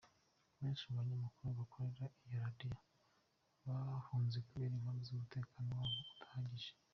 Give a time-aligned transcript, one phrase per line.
[0.59, 2.69] Benshi mu banyamakuru bakorera iyo radiyo
[3.65, 6.71] bahunze kubera impamvu z’umutekano wabo udahagije.